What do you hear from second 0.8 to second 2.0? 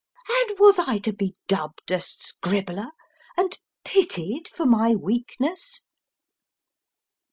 to be dubbed a